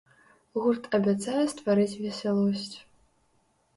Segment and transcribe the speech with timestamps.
[0.61, 2.77] Гурт абяцае стварыць весялосць!